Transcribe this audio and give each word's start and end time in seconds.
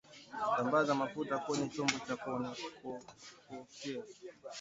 sambaza 0.55 0.99
mafuta 1.01 1.35
kweye 1.43 1.65
chombo 1.73 1.97
cha 2.05 2.15
kuokea 2.21 4.03